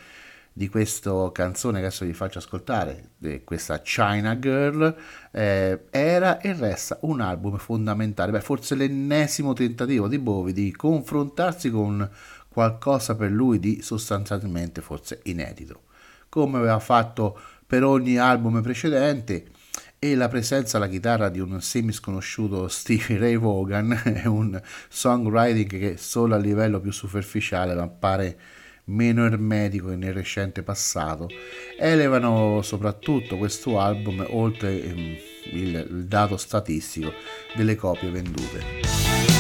di 0.57 0.69
questa 0.69 1.29
canzone 1.31 1.79
che 1.79 1.85
adesso 1.85 2.03
vi 2.03 2.13
faccio 2.13 2.39
ascoltare, 2.39 3.11
questa 3.43 3.79
China 3.83 4.39
Girl, 4.39 4.95
eh, 5.29 5.83
era 5.91 6.39
e 6.39 6.53
resta 6.53 6.97
un 7.01 7.21
album 7.21 7.57
fondamentale, 7.57 8.31
beh, 8.31 8.41
forse 8.41 8.73
l'ennesimo 8.73 9.53
tentativo 9.53 10.07
di 10.07 10.17
Bowie 10.17 10.53
di 10.53 10.71
confrontarsi 10.71 11.69
con 11.69 12.09
qualcosa 12.49 13.15
per 13.15 13.29
lui 13.29 13.59
di 13.59 13.83
sostanzialmente 13.83 14.81
forse 14.81 15.19
inedito, 15.25 15.83
come 16.27 16.57
aveva 16.57 16.79
fatto 16.79 17.39
per 17.67 17.83
ogni 17.83 18.17
album 18.17 18.59
precedente 18.63 19.49
e 19.99 20.15
la 20.15 20.27
presenza 20.27 20.77
alla 20.77 20.87
chitarra 20.87 21.29
di 21.29 21.39
un 21.39 21.61
semi 21.61 21.91
sconosciuto 21.91 22.67
Stevie 22.67 23.19
Ray 23.19 23.37
Vaughan 23.37 23.91
è 24.23 24.25
un 24.25 24.59
songwriting 24.89 25.69
che 25.69 25.97
solo 25.97 26.33
a 26.33 26.39
livello 26.39 26.79
più 26.79 26.91
superficiale 26.91 27.75
ma 27.75 27.83
appare 27.83 28.39
meno 28.88 29.25
ermetico 29.25 29.89
che 29.89 29.95
nel 29.95 30.13
recente 30.13 30.63
passato, 30.63 31.27
elevano 31.77 32.61
soprattutto 32.61 33.38
questo 33.38 33.79
album 33.79 34.25
oltre 34.29 34.81
ehm, 34.81 35.15
il, 35.51 35.88
il 35.89 36.05
dato 36.05 36.38
statistico 36.38 37.13
delle 37.55 37.75
copie 37.75 38.09
vendute. 38.09 39.36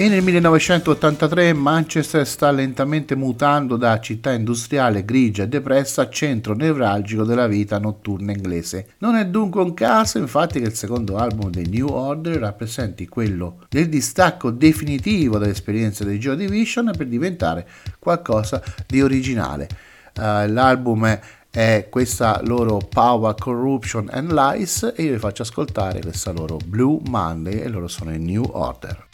E 0.00 0.08
nel 0.08 0.22
1983 0.22 1.52
Manchester 1.52 2.26
sta 2.26 2.50
lentamente 2.50 3.14
mutando 3.14 3.76
da 3.76 4.00
città 4.00 4.32
industriale 4.32 5.04
grigia 5.04 5.42
e 5.42 5.48
depressa 5.48 6.00
a 6.00 6.08
centro 6.08 6.54
nevralgico 6.54 7.22
della 7.22 7.46
vita 7.46 7.78
notturna 7.78 8.32
inglese. 8.32 8.92
Non 9.00 9.14
è 9.16 9.26
dunque 9.26 9.60
un 9.60 9.74
caso 9.74 10.16
infatti 10.16 10.58
che 10.58 10.68
il 10.68 10.74
secondo 10.74 11.18
album 11.18 11.50
dei 11.50 11.66
New 11.68 11.88
Order 11.88 12.38
rappresenti 12.38 13.08
quello 13.08 13.58
del 13.68 13.90
distacco 13.90 14.50
definitivo 14.50 15.36
dall'esperienza 15.36 16.02
dei 16.02 16.16
Joy 16.16 16.36
Division 16.36 16.92
per 16.96 17.06
diventare 17.06 17.68
qualcosa 17.98 18.62
di 18.86 19.02
originale. 19.02 19.68
Uh, 20.16 20.50
l'album 20.50 21.04
è 21.08 21.20
è 21.50 21.88
questa 21.90 22.40
loro 22.44 22.78
Power, 22.78 23.34
Corruption 23.34 24.08
and 24.12 24.32
Lies 24.32 24.94
e 24.96 25.02
io 25.02 25.12
vi 25.12 25.18
faccio 25.18 25.42
ascoltare 25.42 26.00
questa 26.00 26.30
loro 26.30 26.58
Blue 26.64 27.00
Monday 27.08 27.58
e 27.58 27.68
loro 27.68 27.88
sono 27.88 28.14
i 28.14 28.18
New 28.18 28.44
Order. 28.52 29.08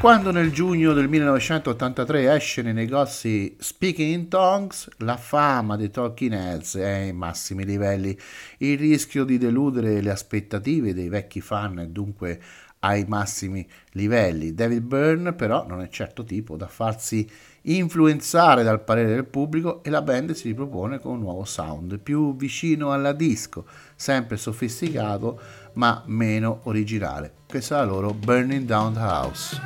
Quando 0.00 0.30
nel 0.30 0.52
giugno 0.52 0.92
del 0.92 1.08
1983 1.08 2.32
esce 2.32 2.62
nei 2.62 2.72
negozi 2.72 3.56
Speaking 3.58 4.12
in 4.12 4.28
Tongues, 4.28 4.88
la 4.98 5.16
fama 5.16 5.76
dei 5.76 5.90
Talking 5.90 6.32
Heads 6.32 6.76
è 6.76 6.88
ai 6.88 7.12
massimi 7.12 7.64
livelli. 7.64 8.16
Il 8.58 8.78
rischio 8.78 9.24
di 9.24 9.38
deludere 9.38 10.00
le 10.00 10.10
aspettative 10.10 10.94
dei 10.94 11.08
vecchi 11.08 11.40
fan 11.40 11.80
è 11.80 11.86
dunque 11.88 12.40
ai 12.80 13.06
massimi 13.08 13.66
livelli. 13.92 14.54
David 14.54 14.82
Byrne 14.82 15.32
però 15.32 15.66
non 15.66 15.80
è 15.80 15.88
certo 15.88 16.22
tipo 16.22 16.56
da 16.56 16.68
farsi 16.68 17.28
influenzare 17.62 18.62
dal 18.62 18.84
parere 18.84 19.08
del 19.08 19.24
pubblico 19.24 19.82
e 19.82 19.90
la 19.90 20.02
band 20.02 20.30
si 20.30 20.46
ripropone 20.46 21.00
con 21.00 21.14
un 21.14 21.20
nuovo 21.20 21.44
sound 21.44 21.98
più 21.98 22.36
vicino 22.36 22.92
alla 22.92 23.12
disco, 23.12 23.66
sempre 23.96 24.36
sofisticato 24.36 25.40
ma 25.74 26.02
meno 26.06 26.60
originale. 26.64 27.32
Questa 27.46 27.76
è 27.76 27.78
la 27.78 27.84
loro 27.84 28.12
Burning 28.12 28.64
Down 28.66 28.92
the 28.94 29.00
House. 29.00 29.60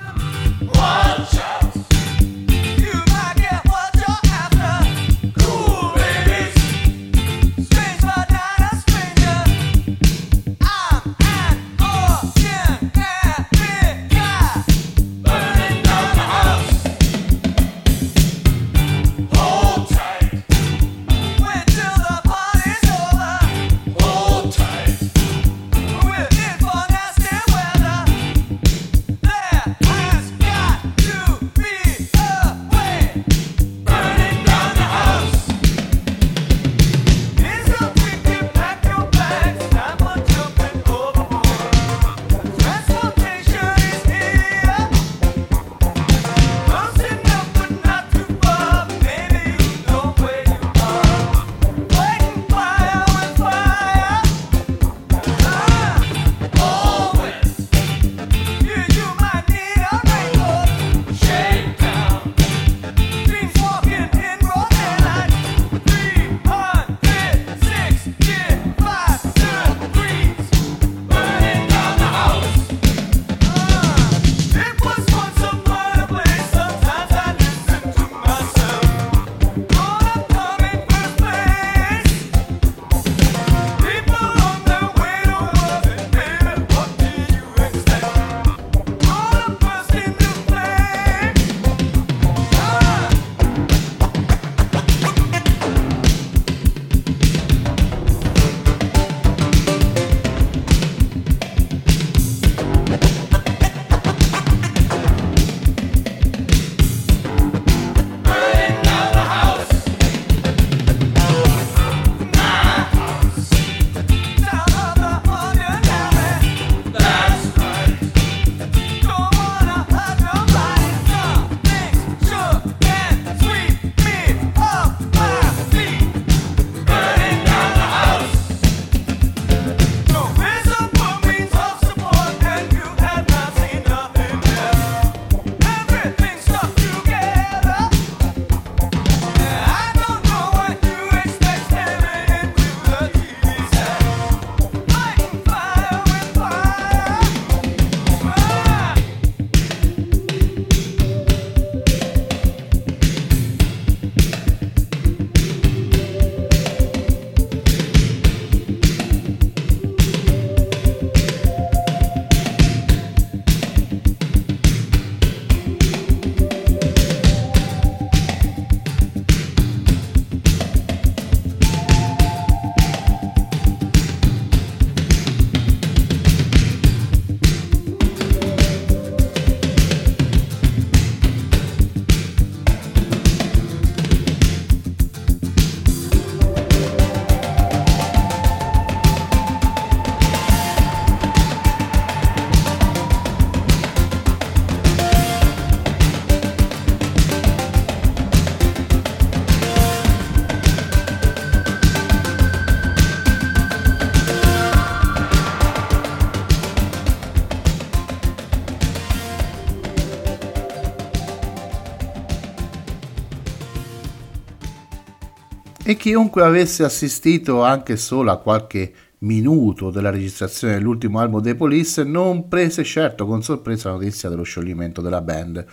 Chiunque 216.03 216.43
avesse 216.43 216.83
assistito 216.83 217.63
anche 217.63 217.97
solo 217.97 218.33
a 218.33 218.39
qualche 218.39 218.93
minuto 219.19 219.93
della 219.93 220.11
registrazione 220.11 220.75
dell'ultimo 220.75 221.21
album 221.21 221.41
dei 221.41 221.55
Police 221.55 222.03
non 222.03 222.49
prese 222.49 222.83
certo 222.83 223.25
con 223.25 223.45
sorpresa 223.45 223.89
la 223.89 223.95
notizia 223.95 224.29
dello 224.29 224.43
scioglimento 224.43 225.01
della 225.01 225.21
band. 225.21 225.65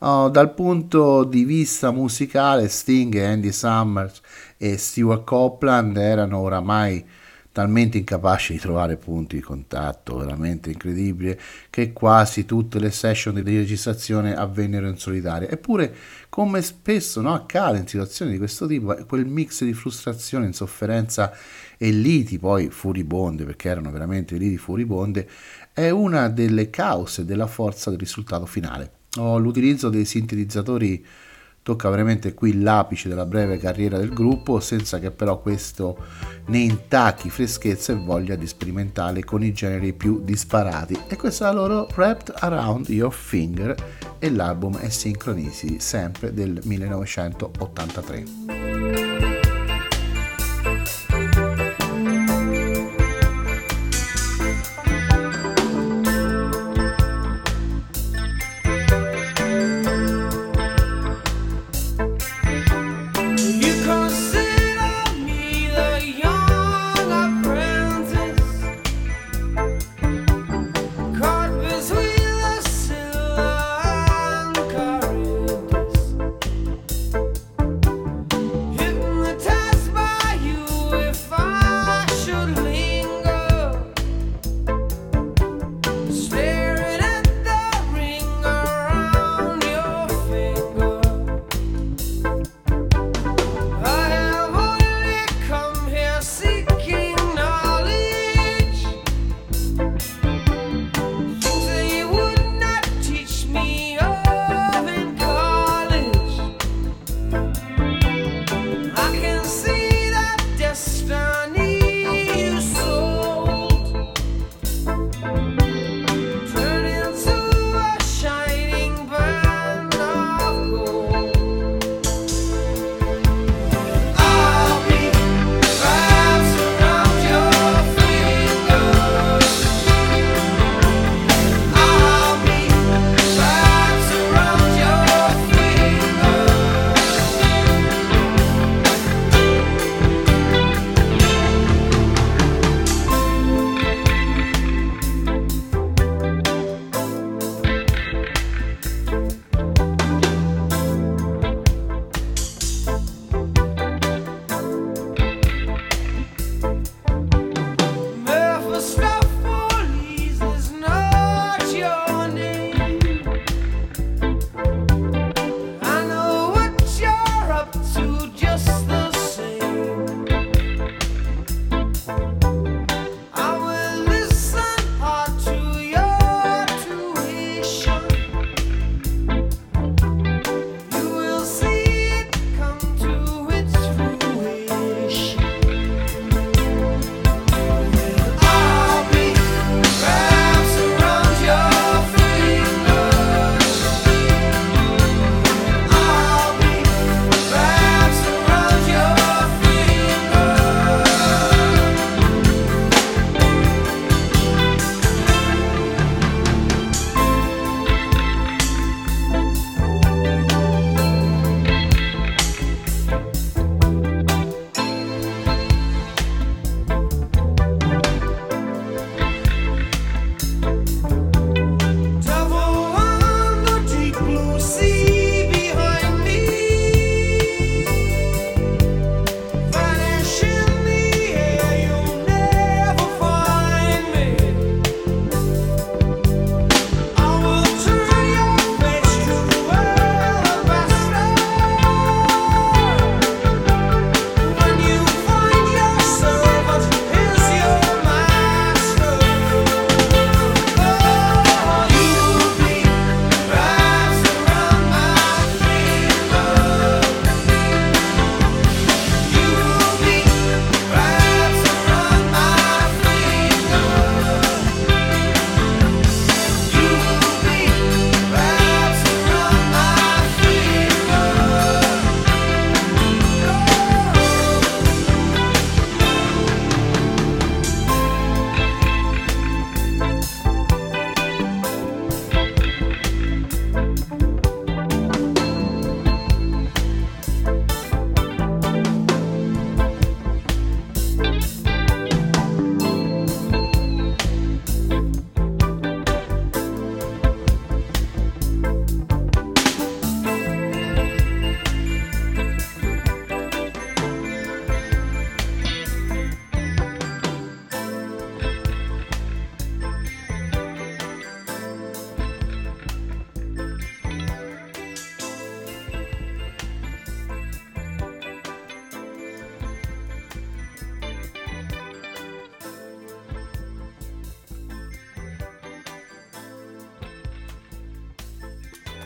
Oh, 0.00 0.28
dal 0.28 0.52
punto 0.54 1.22
di 1.22 1.44
vista 1.44 1.92
musicale, 1.92 2.66
Sting, 2.66 3.14
Andy 3.16 3.52
Summers 3.52 4.22
e 4.56 4.76
Stuart 4.76 5.22
Copeland 5.22 5.96
erano 5.96 6.38
oramai 6.38 7.06
talmente 7.56 7.96
incapaci 7.96 8.52
di 8.52 8.58
trovare 8.58 8.98
punti 8.98 9.36
di 9.36 9.40
contatto, 9.40 10.18
veramente 10.18 10.68
incredibile, 10.68 11.40
che 11.70 11.94
quasi 11.94 12.44
tutte 12.44 12.78
le 12.78 12.90
session 12.90 13.42
di 13.42 13.56
registrazione 13.56 14.36
avvennero 14.36 14.86
in 14.86 14.98
solitaria. 14.98 15.48
Eppure, 15.48 15.94
come 16.28 16.60
spesso 16.60 17.22
no, 17.22 17.32
accade 17.32 17.78
in 17.78 17.86
situazioni 17.86 18.32
di 18.32 18.36
questo 18.36 18.66
tipo, 18.66 18.94
quel 19.06 19.24
mix 19.24 19.64
di 19.64 19.72
frustrazione, 19.72 20.44
insofferenza 20.44 21.32
e 21.78 21.90
liti 21.92 22.38
poi 22.38 22.68
furibonde, 22.68 23.44
perché 23.44 23.70
erano 23.70 23.90
veramente 23.90 24.36
liti 24.36 24.58
furibonde, 24.58 25.26
è 25.72 25.88
una 25.88 26.28
delle 26.28 26.68
cause 26.68 27.24
della 27.24 27.46
forza 27.46 27.88
del 27.88 27.98
risultato 27.98 28.44
finale. 28.44 28.90
Oh, 29.16 29.38
l'utilizzo 29.38 29.88
dei 29.88 30.04
sintetizzatori 30.04 31.02
tocca 31.66 31.90
veramente 31.90 32.32
qui 32.32 32.62
l'apice 32.62 33.08
della 33.08 33.26
breve 33.26 33.58
carriera 33.58 33.98
del 33.98 34.12
gruppo, 34.12 34.60
senza 34.60 35.00
che 35.00 35.10
però 35.10 35.40
questo 35.40 35.98
ne 36.46 36.58
intacchi 36.58 37.28
freschezza 37.28 37.92
e 37.92 37.96
voglia 37.96 38.36
di 38.36 38.46
sperimentare 38.46 39.24
con 39.24 39.42
i 39.42 39.52
generi 39.52 39.92
più 39.92 40.22
disparati. 40.22 40.96
E 41.08 41.16
questa 41.16 41.48
è 41.48 41.52
la 41.52 41.54
loro 41.54 41.88
Wrapped 41.96 42.34
Around 42.38 42.88
Your 42.90 43.12
Finger 43.12 43.74
e 44.20 44.30
l'album 44.30 44.78
è 44.78 44.88
Sincronisi, 44.90 45.80
sempre 45.80 46.32
del 46.32 46.60
1983. 46.62 49.05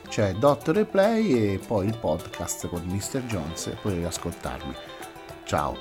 c'è 0.06 0.34
Dot 0.34 0.68
Replay 0.68 1.54
e 1.54 1.58
poi 1.66 1.86
il 1.86 1.96
podcast 1.96 2.66
con 2.66 2.82
Mr. 2.84 3.22
Jones 3.22 3.74
potete 3.80 4.04
ascoltarmi. 4.04 4.74
Ciao! 5.44 5.74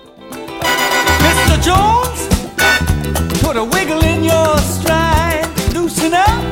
Mr. 1.20 1.59
Jones, 1.59 2.20
put 3.43 3.57
a 3.57 3.63
wiggle 3.63 4.03
in 4.03 4.23
your 4.23 4.57
stride, 4.59 5.47
loosen 5.73 6.13
up. 6.13 6.51